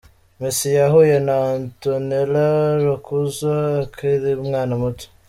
Messi 0.39 0.67
yahuye 0.79 1.15
na 1.27 1.35
Antonella 1.55 2.45
Roccuzzo 2.85 3.49
akairi 3.83 4.31
umwana 4.43 4.73
muto. 4.81 5.05